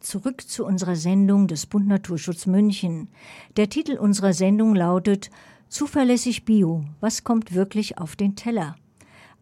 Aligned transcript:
zurück 0.00 0.48
zu 0.48 0.64
unserer 0.64 0.96
Sendung 0.96 1.46
des 1.46 1.66
Bund 1.66 1.86
Naturschutz 1.86 2.46
München. 2.46 3.08
Der 3.56 3.68
Titel 3.68 3.96
unserer 3.96 4.32
Sendung 4.32 4.74
lautet 4.74 5.30
Zuverlässig 5.68 6.44
Bio. 6.44 6.84
Was 7.00 7.22
kommt 7.22 7.54
wirklich 7.54 7.98
auf 7.98 8.16
den 8.16 8.34
Teller? 8.34 8.76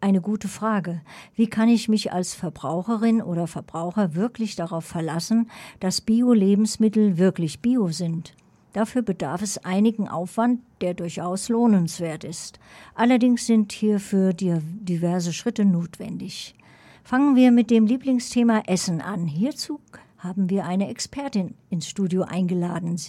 Eine 0.01 0.21
gute 0.21 0.49
Frage. 0.49 1.01
Wie 1.35 1.49
kann 1.49 1.69
ich 1.69 1.89
mich 1.89 2.13
als 2.13 2.35
Verbraucherin 2.35 3.23
oder 3.23 3.47
Verbraucher 3.47 4.15
wirklich 4.15 4.55
darauf 4.55 4.85
verlassen, 4.85 5.51
dass 5.81 6.01
Bio-Lebensmittel 6.01 7.19
wirklich 7.19 7.61
bio 7.61 7.89
sind? 7.89 8.35
Dafür 8.73 9.03
bedarf 9.03 9.43
es 9.43 9.59
einigen 9.59 10.09
Aufwand, 10.09 10.61
der 10.83 10.95
durchaus 10.95 11.49
lohnenswert 11.49 12.23
ist. 12.23 12.61
Allerdings 12.95 13.47
sind 13.47 13.73
hierfür 13.73 14.35
diverse 14.35 15.33
Schritte 15.33 15.65
notwendig. 15.65 16.55
Fangen 17.03 17.35
wir 17.35 17.51
mit 17.51 17.71
dem 17.71 17.87
Lieblingsthema 17.87 18.63
Essen 18.67 19.01
an. 19.01 19.27
Hierzu 19.27 19.81
haben 20.19 20.51
wir 20.51 20.67
eine 20.67 20.89
Expertin 20.89 21.55
ins 21.71 21.89
Studio 21.89 22.23
eingeladen. 22.23 23.01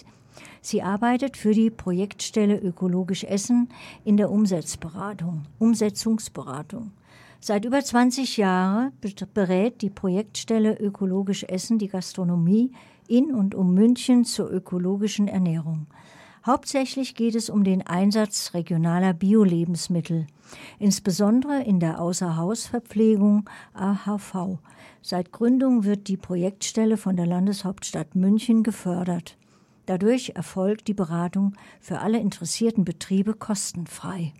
Sie 0.62 0.82
arbeitet 0.82 1.36
für 1.36 1.52
die 1.52 1.70
Projektstelle 1.70 2.56
Ökologisch 2.56 3.24
Essen 3.24 3.68
in 4.04 4.16
der 4.16 4.30
Umsetzberatung, 4.30 5.42
Umsetzungsberatung. 5.58 6.92
Seit 7.40 7.64
über 7.64 7.82
20 7.82 8.36
Jahren 8.36 8.92
berät 9.34 9.82
die 9.82 9.90
Projektstelle 9.90 10.78
Ökologisch 10.78 11.44
Essen 11.44 11.78
die 11.78 11.88
Gastronomie 11.88 12.72
in 13.08 13.34
und 13.34 13.54
um 13.54 13.74
München 13.74 14.24
zur 14.24 14.50
ökologischen 14.50 15.26
Ernährung. 15.26 15.86
Hauptsächlich 16.44 17.14
geht 17.14 17.34
es 17.34 17.50
um 17.50 17.64
den 17.64 17.86
Einsatz 17.86 18.54
regionaler 18.54 19.12
Bio-Lebensmittel, 19.12 20.26
insbesondere 20.78 21.62
in 21.62 21.80
der 21.80 22.00
Außerhausverpflegung 22.00 23.48
AHV. 23.74 24.58
Seit 25.02 25.32
Gründung 25.32 25.84
wird 25.84 26.08
die 26.08 26.16
Projektstelle 26.16 26.96
von 26.96 27.16
der 27.16 27.26
Landeshauptstadt 27.26 28.14
München 28.14 28.62
gefördert. 28.62 29.36
Dadurch 29.84 30.32
erfolgt 30.34 30.88
die 30.88 30.94
Beratung 30.94 31.54
für 31.78 31.98
alle 31.98 32.18
interessierten 32.18 32.86
Betriebe 32.86 33.34
kostenfrei. 33.34 34.32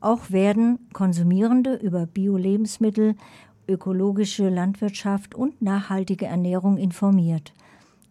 Auch 0.00 0.30
werden 0.30 0.78
Konsumierende 0.92 1.74
über 1.74 2.06
Bio-Lebensmittel, 2.06 3.16
ökologische 3.66 4.48
Landwirtschaft 4.48 5.34
und 5.34 5.60
nachhaltige 5.60 6.26
Ernährung 6.26 6.76
informiert. 6.76 7.52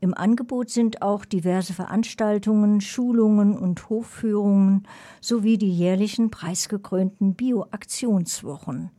Im 0.06 0.14
Angebot 0.14 0.70
sind 0.70 1.02
auch 1.02 1.26
diverse 1.26 1.74
Veranstaltungen, 1.74 2.80
Schulungen 2.80 3.58
und 3.58 3.90
Hofführungen 3.90 4.88
sowie 5.20 5.58
die 5.58 5.72
jährlichen 5.72 6.30
preisgekrönten 6.30 7.34
Bio-Aktionswochen. 7.34 8.92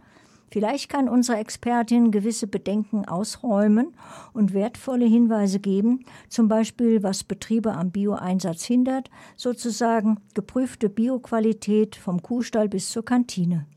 Vielleicht 0.50 0.88
kann 0.88 1.08
unsere 1.08 1.38
Expertin 1.38 2.10
gewisse 2.10 2.48
Bedenken 2.48 3.04
ausräumen 3.04 3.94
und 4.32 4.52
wertvolle 4.52 5.06
Hinweise 5.06 5.60
geben, 5.60 6.04
zum 6.28 6.48
Beispiel 6.48 7.04
was 7.04 7.22
Betriebe 7.22 7.74
am 7.74 7.92
Bioeinsatz 7.92 8.64
hindert, 8.64 9.08
sozusagen 9.36 10.18
geprüfte 10.34 10.88
Bioqualität 10.88 11.94
vom 11.94 12.20
Kuhstall 12.20 12.68
bis 12.68 12.91
zur 12.91 13.04
Kantine. 13.04 13.68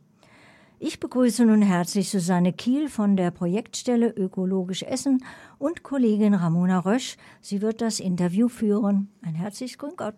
Ich 0.82 1.02
begrüße 1.02 1.46
nun 1.46 1.62
herzlich 1.62 2.10
Susanne 2.10 2.54
Kiel 2.54 2.88
von 2.88 3.18
der 3.18 3.32
Projektstelle 3.32 4.12
Ökologisch 4.16 4.82
Essen 4.84 5.22
und 5.58 5.84
Kollegin 5.84 6.34
Ramona 6.34 6.80
Rösch. 6.80 7.18
Sie 7.42 7.62
wird 7.62 7.82
das 7.82 8.00
Interview 8.00 8.48
führen. 8.48 9.10
Ein 9.22 9.36
herzliches 9.36 9.78
Grüß 9.78 9.98
Gott. 9.98 10.16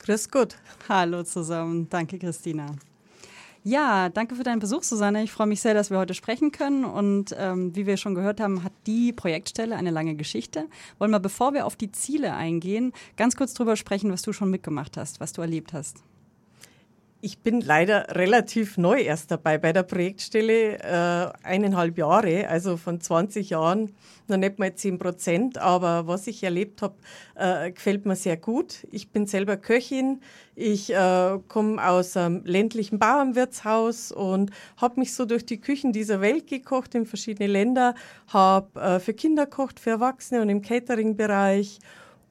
Grüß 0.00 0.30
Gott. 0.30 0.56
Hallo 0.88 1.22
zusammen. 1.22 1.86
Danke, 1.88 2.18
Christina. 2.18 2.74
Ja, 3.62 4.08
danke 4.08 4.34
für 4.34 4.42
deinen 4.42 4.58
Besuch, 4.58 4.82
Susanne. 4.82 5.22
Ich 5.22 5.30
freue 5.30 5.46
mich 5.46 5.60
sehr, 5.60 5.74
dass 5.74 5.90
wir 5.90 5.98
heute 5.98 6.14
sprechen 6.14 6.50
können. 6.50 6.84
Und 6.84 7.32
ähm, 7.38 7.76
wie 7.76 7.86
wir 7.86 7.96
schon 7.98 8.16
gehört 8.16 8.40
haben, 8.40 8.64
hat 8.64 8.72
die 8.88 9.12
Projektstelle 9.12 9.76
eine 9.76 9.92
lange 9.92 10.16
Geschichte. 10.16 10.66
Wollen 10.98 11.12
wir, 11.12 11.20
bevor 11.20 11.54
wir 11.54 11.66
auf 11.66 11.76
die 11.76 11.92
Ziele 11.92 12.34
eingehen, 12.34 12.92
ganz 13.16 13.36
kurz 13.36 13.54
darüber 13.54 13.76
sprechen, 13.76 14.10
was 14.10 14.22
du 14.22 14.32
schon 14.32 14.50
mitgemacht 14.50 14.96
hast, 14.96 15.20
was 15.20 15.32
du 15.32 15.40
erlebt 15.40 15.72
hast. 15.72 16.02
Ich 17.24 17.38
bin 17.38 17.60
leider 17.60 18.16
relativ 18.16 18.78
neu 18.78 19.00
erst 19.00 19.30
dabei 19.30 19.56
bei 19.56 19.72
der 19.72 19.84
Projektstelle, 19.84 20.80
äh, 20.80 21.46
eineinhalb 21.46 21.96
Jahre, 21.96 22.48
also 22.48 22.76
von 22.76 23.00
20 23.00 23.50
Jahren, 23.50 23.94
noch 24.26 24.38
nicht 24.38 24.58
mal 24.58 24.74
10 24.74 24.98
Prozent. 24.98 25.56
Aber 25.56 26.08
was 26.08 26.26
ich 26.26 26.42
erlebt 26.42 26.82
habe, 26.82 26.96
äh, 27.36 27.70
gefällt 27.70 28.06
mir 28.06 28.16
sehr 28.16 28.36
gut. 28.36 28.88
Ich 28.90 29.12
bin 29.12 29.28
selber 29.28 29.56
Köchin. 29.56 30.20
Ich 30.56 30.92
äh, 30.92 31.38
komme 31.46 31.86
aus 31.86 32.16
einem 32.16 32.44
ländlichen 32.44 32.98
Bauernwirtshaus 32.98 34.10
und 34.10 34.50
habe 34.76 34.98
mich 34.98 35.14
so 35.14 35.24
durch 35.24 35.46
die 35.46 35.60
Küchen 35.60 35.92
dieser 35.92 36.20
Welt 36.20 36.48
gekocht 36.48 36.96
in 36.96 37.06
verschiedene 37.06 37.46
Länder, 37.46 37.94
habe 38.32 38.80
äh, 38.80 38.98
für 38.98 39.14
Kinder 39.14 39.46
gekocht, 39.46 39.78
für 39.78 39.90
Erwachsene 39.90 40.42
und 40.42 40.48
im 40.48 40.60
Catering-Bereich 40.60 41.78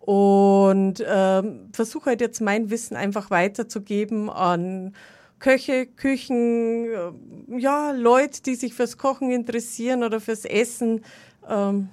und 0.01 1.03
ähm, 1.07 1.69
versuche 1.73 2.11
halt 2.11 2.21
jetzt 2.21 2.41
mein 2.41 2.69
Wissen 2.69 2.97
einfach 2.97 3.29
weiterzugeben 3.29 4.29
an 4.29 4.93
Köche, 5.39 5.87
Küchen, 5.87 6.85
äh, 6.85 7.59
ja, 7.59 7.91
Leute, 7.91 8.41
die 8.43 8.55
sich 8.55 8.73
fürs 8.73 8.97
Kochen 8.97 9.31
interessieren 9.31 10.03
oder 10.03 10.19
fürs 10.19 10.45
Essen. 10.45 11.03
Ähm, 11.49 11.89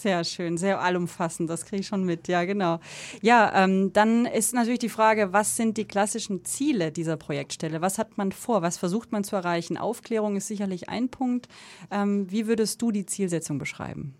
sehr 0.00 0.24
schön, 0.24 0.56
sehr 0.56 0.80
allumfassend, 0.80 1.50
das 1.50 1.66
kriege 1.66 1.80
ich 1.80 1.86
schon 1.86 2.04
mit, 2.04 2.26
ja, 2.26 2.44
genau. 2.44 2.80
Ja, 3.20 3.64
ähm, 3.64 3.92
dann 3.92 4.24
ist 4.24 4.54
natürlich 4.54 4.78
die 4.78 4.88
Frage, 4.88 5.32
was 5.32 5.56
sind 5.56 5.76
die 5.76 5.84
klassischen 5.84 6.44
Ziele 6.44 6.90
dieser 6.90 7.16
Projektstelle? 7.16 7.80
Was 7.80 7.98
hat 7.98 8.16
man 8.16 8.32
vor? 8.32 8.62
Was 8.62 8.78
versucht 8.78 9.12
man 9.12 9.24
zu 9.24 9.36
erreichen? 9.36 9.76
Aufklärung 9.76 10.36
ist 10.36 10.48
sicherlich 10.48 10.88
ein 10.88 11.10
Punkt. 11.10 11.48
Ähm, 11.90 12.30
wie 12.30 12.46
würdest 12.46 12.80
du 12.80 12.92
die 12.92 13.06
Zielsetzung 13.06 13.58
beschreiben? 13.58 14.14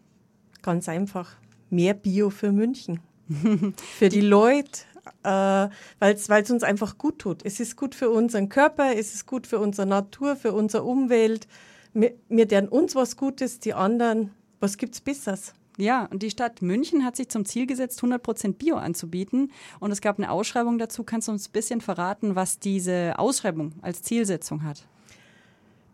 Ganz 0.62 0.88
einfach, 0.88 1.34
mehr 1.70 1.94
Bio 1.94 2.28
für 2.30 2.52
München. 2.52 3.00
für 3.98 4.08
die 4.08 4.20
Leute, 4.20 4.80
äh, 5.22 5.68
weil 5.98 6.14
es 6.14 6.50
uns 6.50 6.62
einfach 6.62 6.98
gut 6.98 7.18
tut. 7.18 7.44
Es 7.44 7.60
ist 7.60 7.76
gut 7.76 7.94
für 7.94 8.10
unseren 8.10 8.48
Körper, 8.48 8.96
es 8.96 9.14
ist 9.14 9.26
gut 9.26 9.46
für 9.46 9.58
unsere 9.58 9.86
Natur, 9.86 10.36
für 10.36 10.52
unsere 10.52 10.82
Umwelt. 10.84 11.46
Wir, 11.92 12.46
deren 12.46 12.68
uns 12.68 12.94
was 12.94 13.16
Gutes, 13.16 13.58
die 13.60 13.74
anderen, 13.74 14.30
was 14.60 14.76
gibt's 14.76 15.00
Besseres? 15.00 15.54
Ja, 15.76 16.04
und 16.06 16.22
die 16.22 16.30
Stadt 16.30 16.60
München 16.60 17.04
hat 17.04 17.16
sich 17.16 17.28
zum 17.28 17.44
Ziel 17.44 17.66
gesetzt, 17.66 18.00
100% 18.02 18.54
Bio 18.54 18.76
anzubieten. 18.76 19.50
Und 19.78 19.92
es 19.92 20.00
gab 20.00 20.18
eine 20.18 20.30
Ausschreibung 20.30 20.78
dazu. 20.78 21.04
Kannst 21.04 21.28
du 21.28 21.32
uns 21.32 21.48
ein 21.48 21.52
bisschen 21.52 21.80
verraten, 21.80 22.36
was 22.36 22.58
diese 22.58 23.18
Ausschreibung 23.18 23.72
als 23.80 24.02
Zielsetzung 24.02 24.62
hat? 24.62 24.86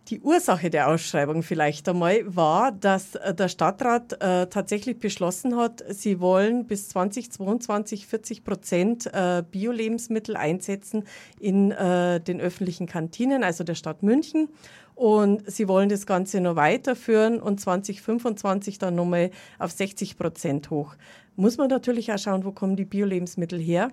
Die 0.09 0.21
Ursache 0.21 0.71
der 0.71 0.87
Ausschreibung 0.89 1.43
vielleicht 1.43 1.89
einmal 1.89 2.21
war, 2.27 2.71
dass 2.71 3.17
äh, 3.17 3.35
der 3.35 3.49
Stadtrat 3.49 4.13
äh, 4.23 4.47
tatsächlich 4.47 5.01
beschlossen 5.01 5.57
hat, 5.57 5.83
sie 5.89 6.21
wollen 6.21 6.67
bis 6.67 6.89
2022 6.91 8.07
40 8.07 8.45
Prozent 8.45 9.07
äh, 9.13 9.43
Bio-Lebensmittel 9.51 10.37
einsetzen 10.37 11.03
in 11.41 11.73
äh, 11.73 12.21
den 12.21 12.41
öffentlichen 12.41 12.87
Kantinen, 12.87 13.43
also 13.43 13.65
der 13.65 13.75
Stadt 13.75 14.05
München. 14.05 14.49
Und 14.95 15.51
sie 15.51 15.67
wollen 15.67 15.89
das 15.89 16.07
Ganze 16.07 16.41
noch 16.41 16.55
weiterführen 16.55 17.41
und 17.41 17.61
2025 17.61 18.79
dann 18.79 18.95
nochmal 18.95 19.33
auf 19.59 19.73
60 19.73 20.17
Prozent 20.17 20.71
hoch. 20.71 20.95
Muss 21.35 21.59
man 21.59 21.69
natürlich 21.69 22.13
auch 22.13 22.19
schauen, 22.19 22.45
wo 22.45 22.53
kommen 22.53 22.77
die 22.77 22.85
Bio-Lebensmittel 22.85 23.59
her. 23.59 23.91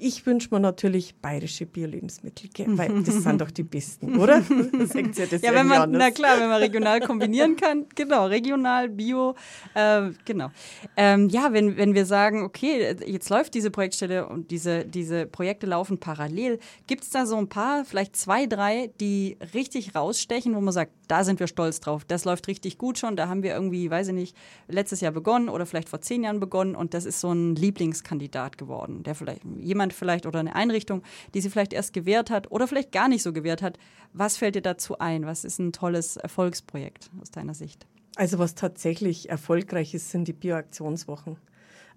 Ich 0.00 0.24
wünsche 0.26 0.48
mir 0.50 0.60
natürlich 0.60 1.14
bayerische 1.16 1.66
Bio-Lebensmittel, 1.66 2.48
weil 2.76 3.02
das 3.04 3.22
sind 3.22 3.40
doch 3.40 3.50
die 3.50 3.62
besten, 3.62 4.18
oder? 4.18 4.38
ja, 4.40 5.24
ja 5.40 5.54
wenn 5.54 5.66
man, 5.66 5.90
na 5.90 6.10
klar, 6.10 6.38
wenn 6.38 6.48
man 6.48 6.60
regional 6.60 7.00
kombinieren 7.00 7.56
kann, 7.56 7.86
genau, 7.94 8.26
regional, 8.26 8.88
Bio, 8.88 9.34
äh, 9.74 10.10
genau. 10.24 10.50
Ähm, 10.96 11.28
ja, 11.28 11.52
wenn, 11.52 11.76
wenn 11.76 11.94
wir 11.94 12.06
sagen, 12.06 12.42
okay, 12.42 12.96
jetzt 13.06 13.30
läuft 13.30 13.54
diese 13.54 13.70
Projektstelle 13.70 14.26
und 14.26 14.50
diese, 14.50 14.84
diese 14.84 15.26
Projekte 15.26 15.66
laufen 15.66 15.98
parallel, 15.98 16.58
gibt 16.86 17.04
es 17.04 17.10
da 17.10 17.26
so 17.26 17.36
ein 17.36 17.48
paar, 17.48 17.84
vielleicht 17.84 18.16
zwei, 18.16 18.46
drei, 18.46 18.90
die 19.00 19.36
richtig 19.54 19.94
rausstechen, 19.94 20.54
wo 20.54 20.60
man 20.60 20.72
sagt, 20.72 20.92
da 21.08 21.24
sind 21.24 21.40
wir 21.40 21.46
stolz 21.46 21.80
drauf, 21.80 22.04
das 22.06 22.24
läuft 22.24 22.48
richtig 22.48 22.78
gut 22.78 22.98
schon, 22.98 23.16
da 23.16 23.28
haben 23.28 23.42
wir 23.42 23.52
irgendwie, 23.52 23.90
weiß 23.90 24.08
ich 24.08 24.14
nicht, 24.14 24.36
letztes 24.68 25.00
Jahr 25.00 25.12
begonnen 25.12 25.48
oder 25.48 25.66
vielleicht 25.66 25.88
vor 25.88 26.00
zehn 26.00 26.24
Jahren 26.24 26.40
begonnen. 26.40 26.74
Und 26.74 26.94
das 26.94 27.04
ist 27.04 27.20
so 27.20 27.32
ein 27.32 27.56
Lieblingskandidat 27.56 28.58
geworden, 28.58 29.02
der 29.02 29.14
vielleicht 29.14 29.42
jemand 29.58 29.81
jemand 29.82 29.92
vielleicht 29.92 30.26
oder 30.26 30.40
eine 30.40 30.54
Einrichtung, 30.54 31.02
die 31.34 31.40
sie 31.40 31.50
vielleicht 31.50 31.72
erst 31.72 31.92
gewährt 31.92 32.30
hat 32.30 32.50
oder 32.50 32.68
vielleicht 32.68 32.92
gar 32.92 33.08
nicht 33.08 33.22
so 33.22 33.32
gewährt 33.32 33.62
hat. 33.62 33.78
Was 34.12 34.36
fällt 34.36 34.54
dir 34.54 34.62
dazu 34.62 34.98
ein? 34.98 35.26
Was 35.26 35.44
ist 35.44 35.58
ein 35.58 35.72
tolles 35.72 36.16
Erfolgsprojekt 36.16 37.10
aus 37.20 37.30
deiner 37.30 37.54
Sicht? 37.54 37.86
Also 38.16 38.38
was 38.38 38.54
tatsächlich 38.54 39.30
erfolgreich 39.30 39.94
ist, 39.94 40.10
sind 40.10 40.28
die 40.28 40.34
Bioaktionswochen. 40.34 41.36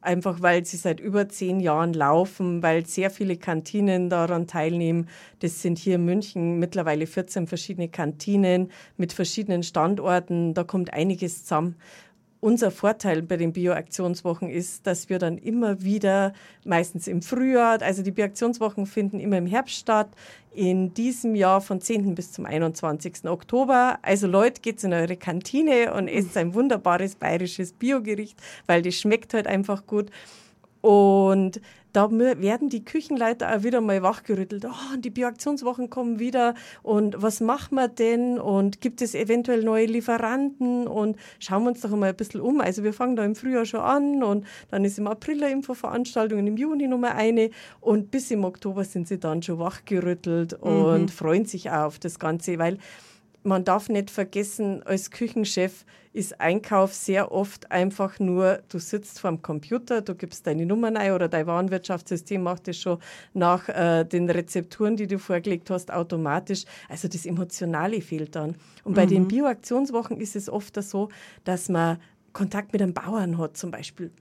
Einfach 0.01 0.41
weil 0.41 0.65
sie 0.65 0.77
seit 0.77 0.99
über 0.99 1.29
zehn 1.29 1.59
Jahren 1.59 1.93
laufen, 1.93 2.61
weil 2.61 2.85
sehr 2.85 3.09
viele 3.09 3.37
Kantinen 3.37 4.09
daran 4.09 4.45
teilnehmen. 4.45 5.09
Das 5.39 5.61
sind 5.61 5.79
hier 5.79 5.95
in 5.95 6.05
München 6.05 6.59
mittlerweile 6.59 7.07
14 7.07 7.47
verschiedene 7.47 7.89
Kantinen 7.89 8.71
mit 8.97 9.13
verschiedenen 9.13 9.63
Standorten. 9.63 10.53
Da 10.53 10.63
kommt 10.63 10.93
einiges 10.93 11.43
zusammen. 11.43 11.75
Unser 12.39 12.71
Vorteil 12.71 13.21
bei 13.21 13.37
den 13.37 13.53
Bioaktionswochen 13.53 14.49
ist, 14.49 14.85
dass 14.85 15.09
wir 15.09 15.19
dann 15.19 15.37
immer 15.37 15.81
wieder, 15.81 16.33
meistens 16.63 17.07
im 17.07 17.21
Frühjahr, 17.21 17.81
also 17.81 18.03
die 18.03 18.11
Bioaktionswochen 18.11 18.85
finden 18.85 19.19
immer 19.19 19.37
im 19.37 19.47
Herbst 19.47 19.75
statt, 19.75 20.09
in 20.53 20.93
diesem 20.93 21.35
Jahr 21.35 21.59
von 21.61 21.81
10. 21.81 22.15
bis 22.15 22.31
zum 22.31 22.45
21. 22.45 23.25
Oktober. 23.25 23.99
Also 24.01 24.27
Leute, 24.27 24.61
geht 24.61 24.83
in 24.83 24.93
eure 24.93 25.17
Kantine 25.17 25.93
und 25.93 26.07
esst 26.07 26.37
ein 26.37 26.53
wunderbares 26.53 27.15
bayerisches 27.15 27.73
Biogericht, 27.73 28.39
weil 28.65 28.81
das 28.81 28.95
schmeckt 28.95 29.33
halt 29.33 29.47
einfach 29.47 29.85
gut. 29.85 30.09
Und 30.85 31.61
da 31.93 32.11
werden 32.11 32.69
die 32.69 32.85
Küchenleiter 32.85 33.55
auch 33.55 33.63
wieder 33.63 33.81
mal 33.81 34.03
wachgerüttelt. 34.03 34.65
Oh, 34.65 34.97
die 34.99 35.09
Bioaktionswochen 35.09 35.89
kommen 35.89 36.19
wieder 36.19 36.53
und 36.83 37.19
was 37.23 37.41
machen 37.41 37.73
wir 37.73 37.87
denn? 37.87 38.37
Und 38.37 38.81
gibt 38.81 39.01
es 39.01 39.15
eventuell 39.15 39.63
neue 39.63 39.87
Lieferanten? 39.87 40.87
Und 40.87 41.17
schauen 41.39 41.63
wir 41.63 41.69
uns 41.69 41.81
doch 41.81 41.89
mal 41.89 42.09
ein 42.09 42.15
bisschen 42.15 42.41
um. 42.41 42.61
Also 42.61 42.83
wir 42.83 42.93
fangen 42.93 43.15
da 43.15 43.25
im 43.25 43.33
Frühjahr 43.33 43.65
schon 43.65 43.79
an 43.79 44.23
und 44.23 44.45
dann 44.69 44.85
ist 44.85 44.99
im 44.99 45.07
April 45.07 45.43
eine 45.43 45.53
Infoveranstaltung 45.53 46.37
und 46.37 46.45
im 46.45 46.57
Juni 46.57 46.87
nochmal 46.87 47.13
eine 47.13 47.49
und 47.81 48.11
bis 48.11 48.29
im 48.29 48.43
Oktober 48.43 48.83
sind 48.83 49.07
sie 49.07 49.17
dann 49.17 49.41
schon 49.41 49.57
wachgerüttelt 49.57 50.63
mhm. 50.63 50.69
und 50.69 51.11
freuen 51.11 51.45
sich 51.45 51.71
auch 51.71 51.85
auf 51.85 51.97
das 51.97 52.19
Ganze, 52.19 52.59
weil 52.59 52.77
man 53.45 53.63
darf 53.63 53.89
nicht 53.89 54.09
vergessen, 54.09 54.83
als 54.83 55.11
Küchenchef 55.11 55.85
ist 56.13 56.39
Einkauf 56.39 56.93
sehr 56.93 57.31
oft 57.31 57.71
einfach 57.71 58.19
nur, 58.19 58.61
du 58.69 58.79
sitzt 58.79 59.19
vor 59.19 59.31
dem 59.31 59.41
Computer, 59.41 60.01
du 60.01 60.15
gibst 60.15 60.47
deine 60.47 60.65
Nummern 60.65 60.95
ein 60.97 61.11
oder 61.11 61.27
dein 61.27 61.45
Warenwirtschaftssystem 61.45 62.41
macht 62.41 62.67
es 62.67 62.79
schon 62.79 62.99
nach 63.33 63.67
äh, 63.69 64.05
den 64.05 64.29
Rezepturen, 64.29 64.95
die 64.95 65.07
du 65.07 65.19
vorgelegt 65.19 65.69
hast, 65.69 65.91
automatisch. 65.91 66.63
Also 66.87 67.07
das 67.07 67.25
Emotionale 67.25 68.01
fehlt 68.01 68.35
dann. 68.35 68.55
Und 68.83 68.93
bei 68.93 69.05
mhm. 69.05 69.09
den 69.09 69.27
Bioaktionswochen 69.27 70.17
ist 70.21 70.35
es 70.35 70.49
oft 70.49 70.81
so, 70.81 71.09
dass 71.43 71.69
man 71.69 71.97
Kontakt 72.31 72.73
mit 72.73 72.81
einem 72.81 72.93
Bauern 72.93 73.37
hat 73.37 73.57
zum 73.57 73.71
Beispiel. 73.71 74.11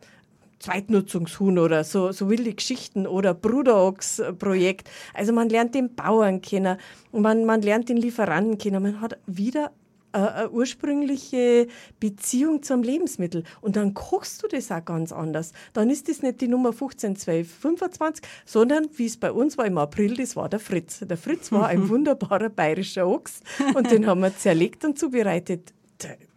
Zweitnutzungshuhn 0.64 1.58
oder 1.58 1.84
so, 1.84 2.10
so 2.12 2.30
wilde 2.30 2.54
Geschichten 2.54 3.06
oder 3.06 3.34
Bruderochs-Projekt. 3.34 4.90
Also 5.12 5.34
man 5.34 5.50
lernt 5.50 5.74
den 5.74 5.94
Bauern 5.94 6.40
kennen, 6.40 6.78
man, 7.12 7.44
man 7.44 7.60
lernt 7.60 7.90
den 7.90 7.98
Lieferanten 7.98 8.56
kennen, 8.56 8.82
man 8.82 9.00
hat 9.02 9.18
wieder 9.26 9.72
eine 10.12 10.50
ursprüngliche 10.50 11.66
Beziehung 12.00 12.62
zum 12.62 12.82
Lebensmittel. 12.82 13.42
Und 13.60 13.76
dann 13.76 13.94
kochst 13.94 14.42
du 14.42 14.48
das 14.48 14.70
auch 14.70 14.84
ganz 14.84 15.12
anders. 15.12 15.52
Dann 15.72 15.90
ist 15.90 16.08
das 16.08 16.22
nicht 16.22 16.40
die 16.40 16.48
Nummer 16.48 16.72
15, 16.72 17.16
12, 17.16 17.52
25, 17.52 18.24
sondern 18.46 18.88
wie 18.94 19.06
es 19.06 19.16
bei 19.16 19.32
uns 19.32 19.58
war 19.58 19.66
im 19.66 19.76
April, 19.76 20.16
das 20.16 20.36
war 20.36 20.48
der 20.48 20.60
Fritz. 20.60 21.00
Der 21.00 21.16
Fritz 21.16 21.52
war 21.52 21.66
ein 21.66 21.88
wunderbarer 21.90 22.48
bayerischer 22.48 23.06
Ochs 23.06 23.40
und 23.74 23.90
den 23.90 24.06
haben 24.06 24.20
wir 24.20 24.34
zerlegt 24.34 24.84
und 24.84 24.98
zubereitet. 24.98 25.74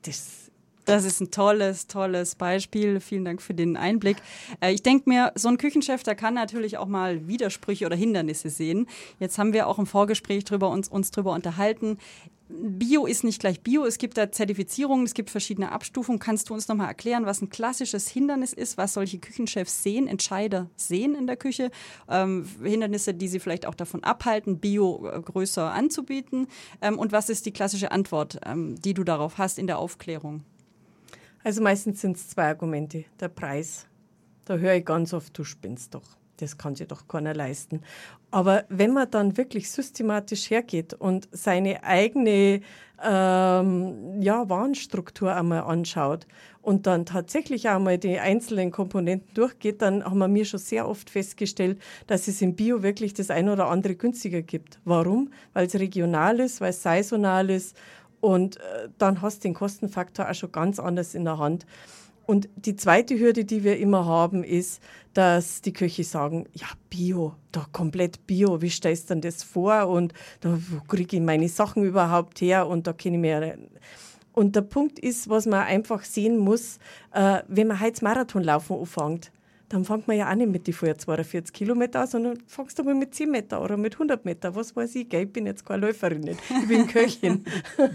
Das 0.01 0.46
das 0.87 1.03
ist 1.03 1.19
ein 1.19 1.31
tolles, 1.31 1.87
tolles 1.87 2.35
Beispiel. 2.35 2.99
Vielen 2.99 3.25
Dank 3.25 3.41
für 3.41 3.53
den 3.53 3.77
Einblick. 3.77 4.17
Äh, 4.61 4.71
ich 4.71 4.81
denke 4.81 5.09
mir, 5.09 5.33
so 5.35 5.49
ein 5.49 5.57
Küchenchef, 5.57 6.01
der 6.03 6.15
kann 6.15 6.33
natürlich 6.33 6.77
auch 6.77 6.87
mal 6.87 7.27
Widersprüche 7.27 7.85
oder 7.85 7.95
Hindernisse 7.95 8.49
sehen. 8.49 8.87
Jetzt 9.19 9.37
haben 9.37 9.53
wir 9.53 9.67
auch 9.67 9.79
im 9.79 9.85
Vorgespräch 9.85 10.45
drüber 10.45 10.69
uns, 10.69 10.87
uns 10.87 11.11
drüber 11.11 11.33
unterhalten. 11.33 11.97
Bio 12.49 13.05
ist 13.05 13.25
nicht 13.25 13.41
gleich 13.41 13.59
Bio. 13.59 13.83
Es 13.83 13.97
gibt 13.97 14.17
da 14.17 14.31
Zertifizierungen, 14.31 15.05
es 15.05 15.13
gibt 15.13 15.29
verschiedene 15.29 15.73
Abstufungen. 15.73 16.19
Kannst 16.19 16.49
du 16.49 16.53
uns 16.53 16.69
nochmal 16.69 16.87
erklären, 16.87 17.25
was 17.25 17.41
ein 17.41 17.49
klassisches 17.49 18.07
Hindernis 18.07 18.53
ist, 18.53 18.77
was 18.77 18.93
solche 18.93 19.19
Küchenchefs 19.19 19.83
sehen, 19.83 20.07
Entscheider 20.07 20.69
sehen 20.77 21.15
in 21.15 21.27
der 21.27 21.35
Küche? 21.35 21.69
Ähm, 22.07 22.47
Hindernisse, 22.63 23.13
die 23.13 23.27
sie 23.27 23.41
vielleicht 23.41 23.65
auch 23.65 23.75
davon 23.75 24.05
abhalten, 24.05 24.59
Bio 24.59 25.05
äh, 25.05 25.21
größer 25.21 25.69
anzubieten. 25.73 26.47
Ähm, 26.81 26.97
und 26.97 27.11
was 27.11 27.27
ist 27.27 27.45
die 27.45 27.51
klassische 27.51 27.91
Antwort, 27.91 28.39
ähm, 28.45 28.79
die 28.81 28.93
du 28.93 29.03
darauf 29.03 29.37
hast 29.37 29.59
in 29.59 29.67
der 29.67 29.79
Aufklärung? 29.79 30.43
Also 31.47 31.63
meistens 31.63 32.01
sind 32.01 32.17
es 32.17 32.27
zwei 32.27 32.49
Argumente. 32.49 33.05
Der 33.21 33.29
Preis. 33.29 33.87
Da 34.43 34.57
höre 34.57 34.73
ich 34.73 34.83
ganz 34.83 35.13
oft, 35.13 35.37
du 35.37 35.45
spinnst 35.45 35.95
doch. 35.95 36.17
Das 36.35 36.57
kann 36.57 36.75
sich 36.75 36.89
doch 36.89 37.07
keiner 37.07 37.33
leisten. 37.33 37.83
Aber 38.31 38.65
wenn 38.67 38.91
man 38.91 39.09
dann 39.09 39.37
wirklich 39.37 39.71
systematisch 39.71 40.49
hergeht 40.49 40.93
und 40.93 41.29
seine 41.31 41.85
eigene 41.85 42.59
ähm, 43.01 44.21
ja, 44.21 44.49
Warenstruktur 44.49 45.33
einmal 45.33 45.61
anschaut 45.61 46.27
und 46.61 46.85
dann 46.85 47.05
tatsächlich 47.05 47.69
einmal 47.69 47.97
die 47.97 48.19
einzelnen 48.19 48.71
Komponenten 48.71 49.33
durchgeht, 49.33 49.81
dann 49.81 50.03
haben 50.03 50.17
wir 50.17 50.27
mir 50.27 50.43
schon 50.43 50.59
sehr 50.59 50.85
oft 50.85 51.09
festgestellt, 51.09 51.81
dass 52.07 52.27
es 52.27 52.41
im 52.41 52.55
Bio 52.57 52.83
wirklich 52.83 53.13
das 53.13 53.31
eine 53.31 53.53
oder 53.53 53.69
andere 53.69 53.95
günstiger 53.95 54.41
gibt. 54.41 54.81
Warum? 54.83 55.31
Weil 55.53 55.67
es 55.67 55.75
regional 55.75 56.41
ist, 56.41 56.59
weil 56.59 56.71
es 56.71 56.83
saisonal 56.83 57.49
ist 57.49 57.73
und 58.27 58.57
äh, 58.57 58.89
dann 58.97 59.21
hast 59.21 59.37
du 59.37 59.47
den 59.47 59.53
Kostenfaktor 59.53 60.29
auch 60.29 60.33
schon 60.33 60.51
ganz 60.51 60.79
anders 60.79 61.15
in 61.15 61.23
der 61.23 61.37
Hand. 61.37 61.65
Und 62.25 62.49
die 62.57 62.75
zweite 62.75 63.17
Hürde, 63.17 63.45
die 63.45 63.63
wir 63.63 63.77
immer 63.77 64.05
haben, 64.05 64.43
ist, 64.43 64.81
dass 65.13 65.61
die 65.61 65.71
Köche 65.71 66.03
sagen, 66.03 66.45
ja, 66.51 66.67
Bio, 66.89 67.35
da 67.53 67.65
komplett 67.71 68.27
Bio, 68.27 68.61
wie 68.61 68.69
stellst 68.69 69.09
du 69.09 69.13
denn 69.13 69.21
das 69.21 69.43
vor? 69.43 69.87
Und 69.87 70.13
da, 70.41 70.59
wo 70.69 70.81
kriege 70.89 71.15
ich 71.15 71.23
meine 71.23 71.47
Sachen 71.47 71.85
überhaupt 71.85 72.41
her? 72.41 72.67
Und 72.67 72.85
da 72.85 72.91
kenne 72.91 73.15
ich 73.15 73.21
mir... 73.21 73.57
Und 74.33 74.57
der 74.57 74.61
Punkt 74.61 74.99
ist, 74.99 75.29
was 75.29 75.45
man 75.45 75.61
einfach 75.61 76.03
sehen 76.03 76.37
muss, 76.37 76.79
äh, 77.13 77.43
wenn 77.47 77.67
man 77.67 77.79
heute 77.79 78.03
Marathonlaufen 78.03 78.77
anfängt, 78.77 79.31
dann 79.69 79.83
fängt 79.85 80.07
man 80.07 80.17
ja 80.17 80.29
auch 80.29 80.35
nicht 80.35 80.49
mit 80.51 80.67
die 80.67 80.73
vorher 80.73 80.97
42 80.97 81.53
Kilometer 81.53 82.01
an, 82.01 82.07
sondern 82.07 82.43
fängst 82.47 82.79
du 82.79 82.83
mal 82.83 82.95
mit 82.95 83.13
10 83.13 83.29
Meter 83.29 83.61
oder 83.61 83.77
mit 83.77 83.95
100 83.95 84.23
Meter, 84.25 84.55
was 84.55 84.75
weiß 84.75 84.95
ich, 84.95 85.09
gell? 85.09 85.23
ich 85.23 85.33
bin 85.33 85.45
jetzt 85.45 85.65
keine 85.65 85.85
Läuferin, 85.85 86.21
nicht. 86.21 86.39
ich 86.49 86.67
bin 86.67 86.87
Köchin. 86.87 87.45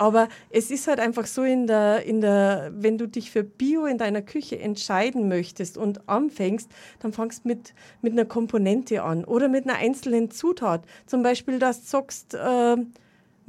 Aber 0.00 0.28
es 0.48 0.70
ist 0.70 0.88
halt 0.88 0.98
einfach 0.98 1.26
so, 1.26 1.42
in 1.42 1.66
der, 1.66 2.04
in 2.06 2.22
der, 2.22 2.72
wenn 2.74 2.96
du 2.96 3.06
dich 3.06 3.30
für 3.30 3.44
Bio 3.44 3.84
in 3.84 3.98
deiner 3.98 4.22
Küche 4.22 4.58
entscheiden 4.58 5.28
möchtest 5.28 5.76
und 5.76 6.08
anfängst, 6.08 6.70
dann 7.00 7.12
fangst 7.12 7.44
du 7.44 7.48
mit, 7.48 7.74
mit 8.00 8.14
einer 8.14 8.24
Komponente 8.24 9.02
an 9.02 9.26
oder 9.26 9.48
mit 9.48 9.68
einer 9.68 9.76
einzelnen 9.76 10.30
Zutat. 10.30 10.86
Zum 11.04 11.22
Beispiel, 11.22 11.58
dass 11.58 11.82
du 11.82 11.86
sagst, 11.86 12.32
äh, 12.32 12.76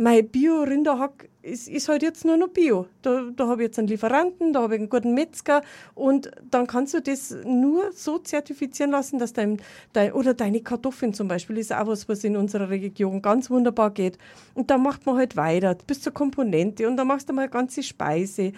mein 0.01 0.27
Bio-Rinderhack 0.27 1.29
ist, 1.43 1.67
ist 1.67 1.87
halt 1.87 2.01
jetzt 2.01 2.25
nur 2.25 2.35
noch 2.35 2.47
Bio. 2.47 2.87
Da, 3.03 3.29
da 3.35 3.47
habe 3.47 3.61
ich 3.61 3.67
jetzt 3.67 3.77
einen 3.77 3.87
Lieferanten, 3.87 4.51
da 4.51 4.63
habe 4.63 4.73
ich 4.73 4.79
einen 4.79 4.89
guten 4.89 5.13
Metzger 5.13 5.61
und 5.93 6.31
dann 6.49 6.65
kannst 6.65 6.95
du 6.95 7.01
das 7.01 7.35
nur 7.45 7.91
so 7.91 8.17
zertifizieren 8.17 8.91
lassen, 8.91 9.19
dass 9.19 9.33
dein, 9.33 9.61
dein 9.93 10.11
oder 10.13 10.33
deine 10.33 10.61
Kartoffeln 10.61 11.13
zum 11.13 11.27
Beispiel 11.27 11.59
ist 11.59 11.71
auch 11.71 11.85
was, 11.85 12.09
was 12.09 12.23
in 12.23 12.35
unserer 12.35 12.69
Region 12.69 13.21
ganz 13.21 13.51
wunderbar 13.51 13.91
geht. 13.91 14.17
Und 14.55 14.71
dann 14.71 14.81
macht 14.81 15.05
man 15.05 15.17
halt 15.17 15.35
weiter 15.35 15.77
bis 15.85 16.01
zur 16.01 16.13
Komponente 16.13 16.87
und 16.87 16.97
dann 16.97 17.05
machst 17.05 17.29
du 17.29 17.33
mal 17.33 17.43
eine 17.43 17.51
ganze 17.51 17.83
Speise. 17.83 18.53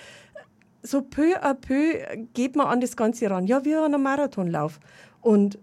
So 0.82 1.02
peu 1.02 1.36
à 1.42 1.54
peu 1.56 2.26
geht 2.34 2.56
man 2.56 2.68
an 2.68 2.80
das 2.80 2.96
Ganze 2.96 3.30
ran. 3.30 3.48
Ja, 3.48 3.66
wie 3.66 3.76
an 3.76 3.94
einem 3.94 4.04
Marathonlauf. 4.04 4.80
Und 5.20 5.58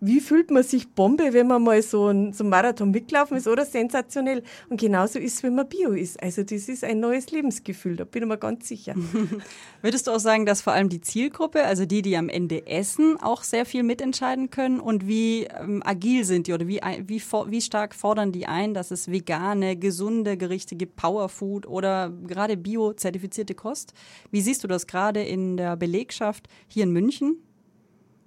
wie 0.00 0.20
fühlt 0.20 0.50
man 0.50 0.62
sich 0.62 0.88
Bombe, 0.88 1.32
wenn 1.32 1.46
man 1.46 1.62
mal 1.62 1.80
so 1.82 2.06
einen, 2.06 2.32
so 2.32 2.44
Marathon 2.44 2.90
mitlaufen 2.90 3.36
ist 3.36 3.48
oder 3.48 3.64
sensationell. 3.64 4.42
Und 4.68 4.80
genauso 4.80 5.18
ist 5.18 5.34
es, 5.34 5.42
wenn 5.42 5.54
man 5.54 5.68
Bio 5.68 5.92
ist. 5.92 6.22
Also 6.22 6.42
das 6.42 6.68
ist 6.68 6.84
ein 6.84 7.00
neues 7.00 7.30
Lebensgefühl, 7.30 7.96
da 7.96 8.04
bin 8.04 8.22
ich 8.22 8.28
mir 8.28 8.38
ganz 8.38 8.68
sicher. 8.68 8.94
Würdest 9.82 10.06
du 10.06 10.10
auch 10.10 10.18
sagen, 10.18 10.46
dass 10.46 10.60
vor 10.60 10.72
allem 10.72 10.88
die 10.88 11.00
Zielgruppe, 11.00 11.64
also 11.64 11.86
die, 11.86 12.02
die 12.02 12.16
am 12.16 12.28
Ende 12.28 12.66
essen, 12.66 13.16
auch 13.20 13.42
sehr 13.42 13.64
viel 13.64 13.82
mitentscheiden 13.82 14.50
können? 14.50 14.80
Und 14.80 15.06
wie 15.06 15.44
ähm, 15.44 15.82
agil 15.84 16.24
sind 16.24 16.48
die 16.48 16.52
oder 16.52 16.68
wie, 16.68 16.80
wie, 17.06 17.22
wie 17.22 17.60
stark 17.60 17.94
fordern 17.94 18.32
die 18.32 18.46
ein, 18.46 18.74
dass 18.74 18.90
es 18.90 19.10
vegane, 19.10 19.76
gesunde 19.76 20.36
Gerichte 20.36 20.76
gibt, 20.76 20.96
Powerfood 20.96 21.66
oder 21.66 22.10
gerade 22.26 22.56
bio-zertifizierte 22.56 23.54
Kost? 23.54 23.94
Wie 24.30 24.42
siehst 24.42 24.64
du 24.64 24.68
das 24.68 24.86
gerade 24.86 25.22
in 25.22 25.56
der 25.56 25.76
Belegschaft 25.76 26.48
hier 26.68 26.84
in 26.84 26.92
München? 26.92 27.38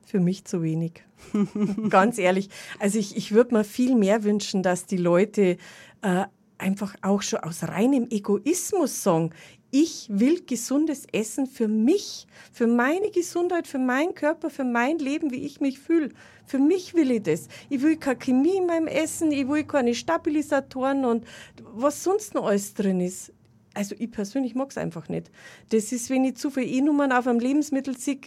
Für 0.08 0.22
mich 0.22 0.46
zu 0.46 0.64
wenig. 0.64 1.04
Ganz 1.90 2.18
ehrlich. 2.18 2.48
Also 2.80 2.98
ich, 2.98 3.18
ich 3.18 3.34
würde 3.34 3.54
mir 3.54 3.66
viel 3.66 3.94
mehr 3.94 4.24
wünschen, 4.24 4.64
dass 4.64 4.86
die 4.86 4.96
Leute 4.96 5.58
äh, 6.02 6.24
einfach 6.58 6.96
auch 7.02 7.22
schon 7.22 7.40
aus 7.40 7.64
reinem 7.64 8.08
Egoismus 8.10 9.04
sagen, 9.04 9.32
ich 9.70 10.08
will 10.10 10.46
gesundes 10.46 11.08
Essen 11.12 11.46
für 11.46 11.68
mich, 11.68 12.26
für 12.54 12.68
meine 12.68 13.12
Gesundheit, 13.12 13.68
für 13.68 13.80
meinen 13.80 14.16
Körper, 14.16 14.50
für 14.50 14.64
mein 14.64 14.98
Leben, 14.98 15.30
wie 15.32 15.46
ich 15.46 15.60
mich 15.60 15.78
fühle. 15.78 16.12
Für 16.46 16.58
mich 16.58 16.94
will 16.94 17.12
ich 17.12 17.24
das. 17.24 17.50
Ich 17.70 17.82
will 17.82 17.98
keine 17.98 18.18
Chemie 18.18 18.56
in 18.56 18.66
meinem 18.66 18.88
Essen, 18.88 19.34
ich 19.34 19.50
will 19.50 19.66
keine 19.66 19.94
Stabilisatoren 19.94 21.04
und 21.04 21.26
was 21.74 22.02
sonst 22.02 22.34
noch 22.34 22.46
alles 22.46 22.74
drin 22.76 23.02
ist. 23.02 23.34
Also 23.74 23.94
ich 24.00 24.10
persönlich 24.10 24.56
mag 24.56 24.72
es 24.72 24.78
einfach 24.78 25.10
nicht. 25.10 25.30
Das 25.72 25.92
ist, 25.92 26.10
wenn 26.10 26.24
ich 26.24 26.38
zu 26.38 26.50
viele 26.50 26.68
E-Nummern 26.68 27.12
auf 27.12 27.28
einem 27.28 27.42
Lebensmittel 27.42 27.98
sehe, 27.98 28.22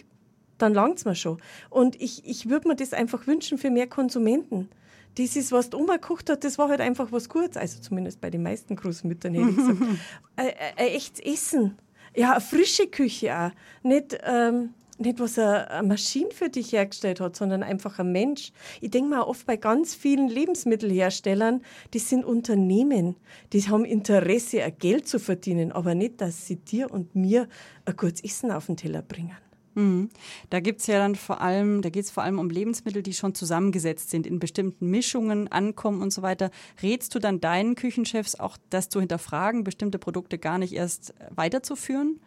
dann 0.61 0.73
langt 0.73 0.97
es 0.99 1.05
mir 1.05 1.15
schon. 1.15 1.41
Und 1.69 1.99
ich, 2.01 2.25
ich 2.25 2.49
würde 2.49 2.67
mir 2.67 2.75
das 2.75 2.93
einfach 2.93 3.27
wünschen 3.27 3.57
für 3.57 3.69
mehr 3.69 3.87
Konsumenten. 3.87 4.69
Das 5.15 5.35
ist, 5.35 5.51
was 5.51 5.69
die 5.69 5.75
Oma 5.75 5.95
gekocht 5.95 6.29
hat, 6.29 6.43
das 6.43 6.57
war 6.57 6.69
halt 6.69 6.79
einfach 6.79 7.11
was 7.11 7.27
Gutes. 7.27 7.57
Also 7.57 7.81
zumindest 7.81 8.21
bei 8.21 8.29
den 8.29 8.43
meisten 8.43 8.75
Großmüttern 8.75 9.33
hätte 9.33 9.49
ich 9.49 9.55
gesagt. 9.57 9.79
ein, 10.37 10.47
ein 10.77 10.87
echtes 10.87 11.19
Essen. 11.19 11.77
Ja, 12.15 12.31
eine 12.31 12.41
frische 12.41 12.87
Küche 12.87 13.37
auch. 13.37 13.51
Nicht, 13.83 14.17
ähm, 14.23 14.73
nicht, 14.97 15.19
was 15.19 15.37
eine 15.37 15.87
Maschine 15.87 16.31
für 16.31 16.49
dich 16.49 16.71
hergestellt 16.71 17.19
hat, 17.19 17.35
sondern 17.35 17.63
einfach 17.63 17.99
ein 17.99 18.11
Mensch. 18.11 18.51
Ich 18.79 18.91
denke 18.91 19.09
mal 19.09 19.21
oft 19.21 19.45
bei 19.45 19.57
ganz 19.57 19.95
vielen 19.95 20.29
Lebensmittelherstellern, 20.29 21.61
die 21.93 21.99
sind 21.99 22.23
Unternehmen, 22.23 23.15
die 23.51 23.61
haben 23.61 23.83
Interesse, 23.83 24.63
ein 24.63 24.77
Geld 24.77 25.07
zu 25.07 25.19
verdienen, 25.19 25.71
aber 25.71 25.95
nicht, 25.95 26.21
dass 26.21 26.47
sie 26.47 26.57
dir 26.57 26.91
und 26.91 27.15
mir 27.15 27.47
ein 27.85 27.97
gutes 27.97 28.23
Essen 28.23 28.51
auf 28.51 28.67
den 28.67 28.77
Teller 28.77 29.01
bringen. 29.01 29.35
Mhm. 29.73 30.09
Da 30.49 30.59
gibt's 30.59 30.87
ja 30.87 30.97
dann 30.97 31.15
vor 31.15 31.41
allem, 31.41 31.81
da 31.81 31.89
geht 31.89 32.05
es 32.05 32.11
vor 32.11 32.23
allem 32.23 32.39
um 32.39 32.49
Lebensmittel, 32.49 33.03
die 33.03 33.13
schon 33.13 33.35
zusammengesetzt 33.35 34.09
sind, 34.09 34.27
in 34.27 34.39
bestimmten 34.39 34.89
Mischungen 34.89 35.47
ankommen 35.47 36.01
und 36.01 36.11
so 36.11 36.21
weiter. 36.21 36.51
Rätst 36.81 37.15
du 37.15 37.19
dann 37.19 37.39
deinen 37.39 37.75
Küchenchefs 37.75 38.35
auch, 38.35 38.57
das 38.69 38.89
zu 38.89 38.99
hinterfragen, 38.99 39.63
bestimmte 39.63 39.99
Produkte 39.99 40.37
gar 40.37 40.57
nicht 40.57 40.73
erst 40.73 41.13
weiterzuführen? 41.29 42.19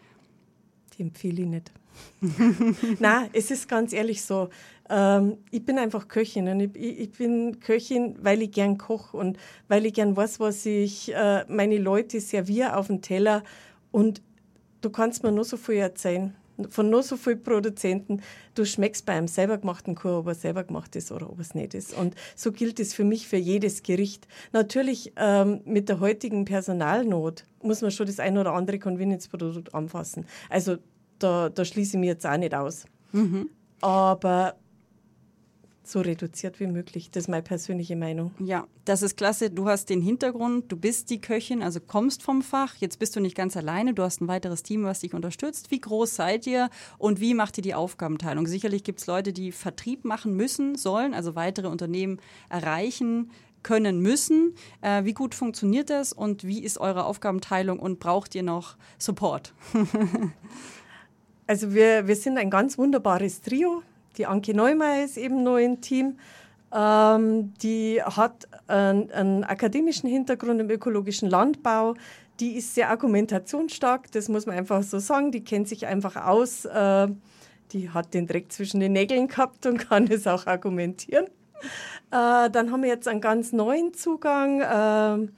Die 0.97 1.03
empfehle 1.03 1.43
ich 1.43 1.49
nicht. 1.49 1.73
Na, 2.99 3.29
es 3.33 3.51
ist 3.51 3.69
ganz 3.69 3.93
ehrlich 3.93 4.23
so. 4.23 4.49
Ähm, 4.89 5.39
ich 5.51 5.65
bin 5.65 5.79
einfach 5.79 6.09
Köchin 6.09 6.49
und 6.49 6.61
ich, 6.61 6.77
ich, 6.77 7.13
bin 7.13 7.61
Köchin, 7.61 8.17
weil 8.21 8.43
ich 8.43 8.51
gern 8.51 8.79
koche 8.79 9.17
und 9.17 9.39
weil 9.69 9.87
ich 9.87 9.95
gern 9.95 10.17
weiß, 10.17 10.41
was 10.41 10.67
ich 10.67 11.15
äh, 11.15 11.45
meine 11.49 11.79
Leute 11.79 12.21
serviere 12.21 12.77
auf 12.77 12.89
dem 12.89 13.01
Teller. 13.01 13.45
Und 13.93 14.23
du 14.81 14.91
kannst 14.91 15.23
mir 15.23 15.31
nur 15.31 15.45
so 15.45 15.57
viel 15.57 15.77
erzählen 15.77 16.35
von 16.69 16.91
nur 16.91 17.03
so 17.03 17.17
vielen 17.17 17.43
Produzenten. 17.43 18.23
Du 18.55 18.65
schmeckst 18.65 19.07
bei 19.07 19.15
einem 19.15 19.29
selber 19.29 19.59
gemachten 19.59 19.95
Kuchen, 19.95 20.15
ob 20.15 20.27
er 20.29 20.35
selber 20.35 20.65
gemacht 20.65 20.95
ist 20.97 21.13
oder 21.13 21.31
ob 21.31 21.41
es 21.41 21.55
nicht 21.55 21.75
ist. 21.75 21.95
Und 21.95 22.15
so 22.37 22.53
gilt 22.53 22.81
es 22.81 22.95
für 22.95 23.05
mich 23.05 23.29
für 23.29 23.37
jedes 23.37 23.83
Gericht. 23.83 24.29
Natürlich 24.53 25.13
ähm, 25.17 25.61
mit 25.65 25.89
der 25.89 26.01
heutigen 26.01 26.45
Personalnot 26.45 27.45
muss 27.63 27.83
man 27.83 27.91
schon 27.91 28.07
das 28.07 28.21
ein 28.21 28.39
oder 28.39 28.53
andere 28.53 28.79
Convenience-Produkt 28.79 29.75
anfassen. 29.75 30.27
Also 30.49 30.77
da, 31.19 31.49
da 31.49 31.65
schließe 31.65 31.97
ich 31.97 32.01
mir 32.01 32.07
jetzt 32.07 32.27
auch 32.27 32.37
nicht 32.37 32.55
aus. 32.55 32.85
Mhm. 33.13 33.49
Aber 33.81 34.57
so 35.89 36.01
reduziert 36.01 36.61
wie 36.61 36.67
möglich. 36.67 37.11
Das 37.11 37.25
ist 37.25 37.29
meine 37.29 37.43
persönliche 37.43 37.97
Meinung. 37.97 38.33
Ja, 38.39 38.67
das 38.85 39.03
ist 39.03 39.17
klasse. 39.17 39.51
Du 39.51 39.69
hast 39.69 39.91
den 39.91 40.01
Hintergrund, 40.01 40.71
du 40.71 40.77
bist 40.77 41.11
die 41.11 41.21
Köchin, 41.21 41.63
also 41.63 41.81
kommst 41.81 42.23
vom 42.23 42.43
Fach. 42.43 42.75
Jetzt 42.77 42.99
bist 42.99 43.17
du 43.17 43.21
nicht 43.21 43.37
ganz 43.37 43.57
alleine, 43.57 43.95
du 43.95 44.03
hast 44.03 44.21
ein 44.21 44.29
weiteres 44.29 44.63
Team, 44.63 44.85
was 44.85 45.01
dich 45.01 45.15
unterstützt. 45.15 45.71
Wie 45.71 45.81
groß 45.81 46.15
seid 46.15 46.47
ihr 46.47 46.71
und 46.99 47.21
wie 47.21 47.35
macht 47.35 47.59
ihr 47.59 47.63
die 47.63 47.75
Aufgabenteilung? 47.75 48.47
Sicherlich 48.47 48.85
gibt 48.85 49.01
es 49.01 49.07
Leute, 49.07 49.33
die 49.33 49.53
Vertrieb 49.53 50.05
machen 50.05 50.35
müssen, 50.35 50.77
sollen, 50.77 51.15
also 51.15 51.35
weitere 51.35 51.69
Unternehmen 51.69 52.21
erreichen 52.49 53.31
können 53.63 54.01
müssen. 54.01 54.55
Äh, 54.83 55.05
wie 55.05 55.15
gut 55.15 55.35
funktioniert 55.35 55.91
das 55.91 56.13
und 56.13 56.45
wie 56.45 56.63
ist 56.63 56.79
eure 56.79 57.05
Aufgabenteilung 57.05 57.79
und 57.79 57.99
braucht 57.99 58.35
ihr 58.35 58.43
noch 58.43 58.77
Support? 58.99 59.55
Also 61.47 61.75
wir, 61.75 62.07
wir 62.07 62.17
sind 62.17 62.39
ein 62.39 62.49
ganz 62.49 62.79
wunderbares 62.79 63.43
Trio. 63.43 63.83
Die 64.17 64.27
Anke 64.27 64.55
Neumeier 64.55 65.05
ist 65.05 65.17
eben 65.17 65.43
neu 65.43 65.65
im 65.65 65.81
Team. 65.81 66.19
Ähm, 66.73 67.55
die 67.63 68.03
hat 68.03 68.49
einen, 68.67 69.11
einen, 69.13 69.45
akademischen 69.45 70.09
Hintergrund 70.09 70.61
im 70.61 70.71
ökologischen 70.71 71.31
Landbau. 71.31 71.95
Die 72.41 72.57
ist 72.57 72.75
sehr 72.75 72.91
argumentationsstark, 72.91 74.11
das 74.11 74.29
muss 74.29 74.47
man 74.47 74.57
einfach 74.57 74.83
so 74.83 74.99
sagen. 74.99 75.31
Die 75.31 75.45
kennt 75.45 75.69
sich 75.69 75.87
einfach 75.87 76.17
aus. 76.17 76.65
Äh, 76.65 77.09
die 77.73 77.91
hat 77.91 78.13
den 78.13 78.27
Dreck 78.27 78.53
zwischen 78.53 78.81
den 78.81 78.93
Nägeln 78.93 79.29
gehabt 79.29 79.67
und 79.67 79.79
kann 79.89 80.09
es 80.09 80.27
auch 80.27 80.47
argumentieren. 80.47 81.27
Äh, 82.11 82.51
dann 82.51 82.71
haben 82.71 82.83
wir 82.83 82.89
jetzt 82.89 83.09
einen 83.09 83.21
ganz 83.21 83.53
neuen 83.53 83.95
Zugang. 83.95 84.61
Äh, 84.61 85.29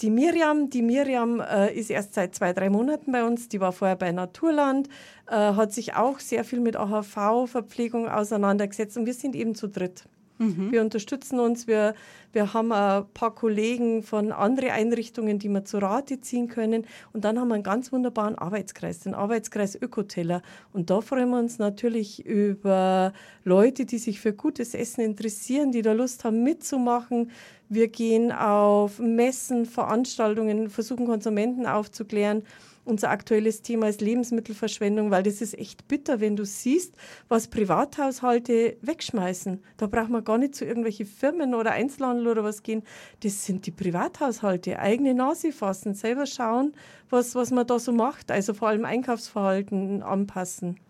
die 0.00 0.10
Miriam, 0.10 0.70
die 0.70 0.82
Miriam 0.82 1.40
äh, 1.40 1.72
ist 1.72 1.90
erst 1.90 2.14
seit 2.14 2.34
zwei, 2.34 2.52
drei 2.52 2.70
Monaten 2.70 3.12
bei 3.12 3.24
uns. 3.24 3.48
Die 3.48 3.60
war 3.60 3.72
vorher 3.72 3.96
bei 3.96 4.12
Naturland, 4.12 4.88
äh, 5.26 5.34
hat 5.34 5.72
sich 5.72 5.94
auch 5.94 6.18
sehr 6.20 6.44
viel 6.44 6.60
mit 6.60 6.76
AHV-Verpflegung 6.76 8.08
auseinandergesetzt 8.08 8.96
und 8.96 9.06
wir 9.06 9.14
sind 9.14 9.34
eben 9.34 9.54
zu 9.54 9.68
dritt. 9.68 10.04
Mhm. 10.38 10.72
Wir 10.72 10.80
unterstützen 10.80 11.38
uns. 11.40 11.66
Wir, 11.66 11.94
wir 12.32 12.54
haben 12.54 12.72
ein 12.72 13.04
paar 13.14 13.34
Kollegen 13.34 14.02
von 14.02 14.32
anderen 14.32 14.70
Einrichtungen, 14.70 15.38
die 15.38 15.48
wir 15.48 15.64
zu 15.64 15.78
Rate 15.78 16.20
ziehen 16.20 16.48
können. 16.48 16.86
Und 17.12 17.24
dann 17.24 17.38
haben 17.38 17.48
wir 17.48 17.54
einen 17.54 17.62
ganz 17.62 17.92
wunderbaren 17.92 18.36
Arbeitskreis, 18.36 19.00
den 19.00 19.14
Arbeitskreis 19.14 19.74
Ökoteller. 19.80 20.42
Und 20.72 20.90
da 20.90 21.00
freuen 21.00 21.30
wir 21.30 21.38
uns 21.38 21.58
natürlich 21.58 22.24
über 22.24 23.12
Leute, 23.44 23.84
die 23.84 23.98
sich 23.98 24.20
für 24.20 24.32
gutes 24.32 24.74
Essen 24.74 25.00
interessieren, 25.02 25.72
die 25.72 25.82
da 25.82 25.92
Lust 25.92 26.24
haben 26.24 26.42
mitzumachen, 26.42 27.30
wir 27.70 27.88
gehen 27.88 28.32
auf 28.32 28.98
Messen, 28.98 29.66
Veranstaltungen, 29.66 30.70
versuchen 30.70 31.06
Konsumenten 31.06 31.66
aufzuklären. 31.66 32.42
Unser 32.88 33.10
aktuelles 33.10 33.60
Thema 33.60 33.86
ist 33.90 34.00
Lebensmittelverschwendung, 34.00 35.10
weil 35.10 35.22
das 35.22 35.42
ist 35.42 35.58
echt 35.58 35.88
bitter, 35.88 36.20
wenn 36.20 36.36
du 36.36 36.46
siehst, 36.46 36.94
was 37.28 37.48
Privathaushalte 37.48 38.78
wegschmeißen. 38.80 39.62
Da 39.76 39.86
braucht 39.86 40.08
man 40.08 40.24
gar 40.24 40.38
nicht 40.38 40.54
zu 40.54 40.64
irgendwelchen 40.64 41.04
Firmen 41.04 41.54
oder 41.54 41.72
Einzelhandel 41.72 42.28
oder 42.28 42.44
was 42.44 42.62
gehen. 42.62 42.82
Das 43.20 43.44
sind 43.44 43.66
die 43.66 43.72
Privathaushalte. 43.72 44.78
Eigene 44.78 45.12
Nase 45.12 45.52
fassen, 45.52 45.92
selber 45.92 46.24
schauen, 46.24 46.72
was, 47.10 47.34
was 47.34 47.50
man 47.50 47.66
da 47.66 47.78
so 47.78 47.92
macht. 47.92 48.30
Also 48.30 48.54
vor 48.54 48.68
allem 48.68 48.86
Einkaufsverhalten 48.86 50.02
anpassen. 50.02 50.80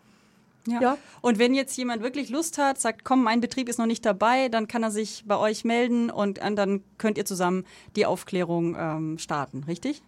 Ja. 0.68 0.80
ja. 0.80 0.98
Und 1.20 1.40
wenn 1.40 1.52
jetzt 1.52 1.76
jemand 1.76 2.04
wirklich 2.04 2.30
Lust 2.30 2.58
hat, 2.58 2.80
sagt, 2.80 3.02
komm, 3.02 3.24
mein 3.24 3.40
Betrieb 3.40 3.68
ist 3.68 3.80
noch 3.80 3.86
nicht 3.86 4.06
dabei, 4.06 4.48
dann 4.48 4.68
kann 4.68 4.84
er 4.84 4.92
sich 4.92 5.24
bei 5.26 5.36
euch 5.36 5.64
melden 5.64 6.10
und 6.10 6.38
dann 6.38 6.84
könnt 6.96 7.18
ihr 7.18 7.24
zusammen 7.24 7.64
die 7.96 8.06
Aufklärung 8.06 8.76
ähm, 8.78 9.18
starten, 9.18 9.64
richtig? 9.64 10.00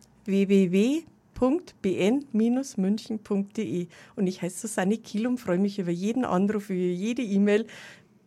www.bn-münchen.de 1.40 3.86
Und 4.16 4.26
ich 4.26 4.42
heiße 4.42 4.66
Susanne 4.68 4.98
Kiel 4.98 5.26
und 5.26 5.38
freue 5.38 5.56
mich 5.58 5.78
über 5.78 5.90
jeden 5.90 6.24
Anruf, 6.24 6.68
über 6.70 6.80
jede 6.80 7.22
E-Mail. 7.22 7.66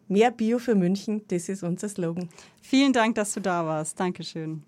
Mehr 0.08 0.32
Bio 0.32 0.60
für 0.60 0.75
München, 0.75 1.22
das 1.29 1.50
ist 1.50 1.63
unser 1.63 1.89
Slogan. 1.89 2.29
Vielen 2.62 2.93
Dank, 2.93 3.15
dass 3.15 3.34
du 3.34 3.39
da 3.39 3.65
warst. 3.65 4.00
Dankeschön. 4.00 4.62